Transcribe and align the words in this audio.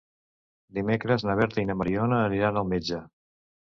Dimecres 0.77 1.25
na 1.29 1.35
Berta 1.41 1.63
i 1.65 1.67
na 1.71 1.77
Mariona 1.83 2.23
aniran 2.31 2.59
al 2.63 2.67
metge. 2.75 3.03